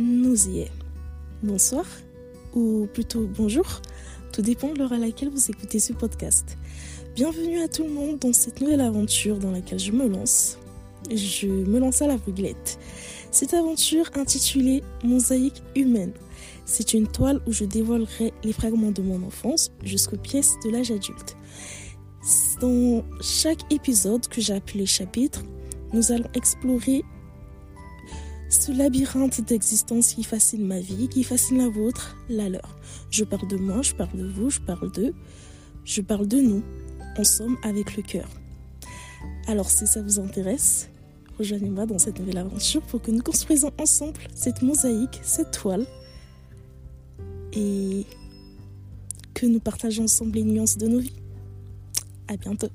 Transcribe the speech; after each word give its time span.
nous 0.00 0.48
y 0.48 0.60
est. 0.60 0.70
Bonsoir, 1.42 1.84
ou 2.54 2.88
plutôt 2.92 3.28
bonjour, 3.36 3.82
tout 4.32 4.42
dépend 4.42 4.72
de 4.72 4.78
l'heure 4.78 4.92
à 4.92 4.98
laquelle 4.98 5.28
vous 5.28 5.50
écoutez 5.50 5.78
ce 5.78 5.92
podcast. 5.92 6.56
Bienvenue 7.14 7.60
à 7.60 7.68
tout 7.68 7.84
le 7.84 7.90
monde 7.90 8.18
dans 8.18 8.32
cette 8.32 8.60
nouvelle 8.60 8.80
aventure 8.80 9.38
dans 9.38 9.50
laquelle 9.50 9.78
je 9.78 9.92
me 9.92 10.08
lance. 10.08 10.58
Je 11.14 11.46
me 11.46 11.78
lance 11.78 12.02
à 12.02 12.06
l'aveuglette. 12.06 12.78
Cette 13.30 13.54
aventure 13.54 14.10
intitulée 14.14 14.82
Mosaïque 15.04 15.62
humaine. 15.76 16.12
C'est 16.64 16.94
une 16.94 17.06
toile 17.06 17.40
où 17.46 17.52
je 17.52 17.64
dévoilerai 17.64 18.32
les 18.42 18.52
fragments 18.52 18.92
de 18.92 19.02
mon 19.02 19.22
enfance 19.26 19.70
jusqu'aux 19.84 20.16
pièces 20.16 20.54
de 20.64 20.70
l'âge 20.70 20.90
adulte. 20.90 21.36
Dans 22.60 23.04
chaque 23.20 23.70
épisode 23.72 24.26
que 24.28 24.40
j'ai 24.40 24.54
appelé 24.54 24.86
chapitre, 24.86 25.42
nous 25.92 26.12
allons 26.12 26.28
explorer 26.34 27.02
ce 28.50 28.72
labyrinthe 28.72 29.40
d'existence 29.40 30.14
qui 30.14 30.24
fascine 30.24 30.66
ma 30.66 30.80
vie, 30.80 31.08
qui 31.08 31.22
fascine 31.22 31.58
la 31.58 31.68
vôtre, 31.68 32.16
la 32.28 32.48
leur. 32.48 32.76
Je 33.10 33.24
parle 33.24 33.46
de 33.48 33.56
moi, 33.56 33.80
je 33.82 33.94
parle 33.94 34.18
de 34.18 34.26
vous, 34.26 34.50
je 34.50 34.60
parle 34.60 34.90
d'eux, 34.90 35.14
je 35.84 36.02
parle 36.02 36.26
de 36.26 36.40
nous. 36.40 36.62
En 37.16 37.24
somme, 37.24 37.56
avec 37.62 37.96
le 37.96 38.02
cœur. 38.02 38.28
Alors 39.46 39.70
si 39.70 39.86
ça 39.86 40.02
vous 40.02 40.18
intéresse, 40.20 40.88
rejoignez-moi 41.38 41.86
dans 41.86 41.98
cette 41.98 42.18
nouvelle 42.18 42.38
aventure 42.38 42.82
pour 42.82 43.02
que 43.02 43.10
nous 43.10 43.22
construisons 43.22 43.72
ensemble 43.78 44.20
cette 44.34 44.62
mosaïque, 44.62 45.20
cette 45.22 45.50
toile, 45.50 45.86
et 47.52 48.06
que 49.34 49.46
nous 49.46 49.60
partageons 49.60 50.04
ensemble 50.04 50.36
les 50.36 50.44
nuances 50.44 50.78
de 50.78 50.86
nos 50.86 51.00
vies. 51.00 51.16
À 52.28 52.36
bientôt. 52.36 52.68